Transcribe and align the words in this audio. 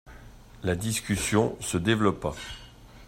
La 0.63 0.73
discussion 0.75 1.55
se 1.61 1.77
développa. 1.77 2.33